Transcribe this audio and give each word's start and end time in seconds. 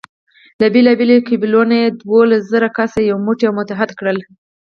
له 0.59 0.67
بېلابېلو 0.73 1.25
قبیلو 1.27 1.61
نه 1.71 1.77
یې 1.81 1.87
دولس 1.99 2.41
زره 2.53 2.67
کسه 2.77 2.99
یو 3.09 3.17
موټی 3.25 3.45
او 3.47 3.53
متحد 3.59 3.89
کړل. 3.99 4.17